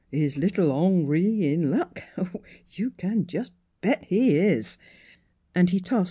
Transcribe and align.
Is 0.11 0.35
little 0.35 0.71
Ong 0.71 1.05
ree 1.05 1.53
in 1.53 1.69
luck? 1.69 2.03
You 2.71 2.89
can 2.97 3.27
just 3.27 3.51
bet 3.81 4.05
he 4.05 4.33
is!" 4.35 4.79
And 5.53 5.69
he 5.69 5.79
tossed 5.79 5.93
M. 5.97 5.99